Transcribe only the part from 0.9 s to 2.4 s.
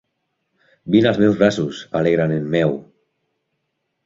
Vine als meus braços, alegre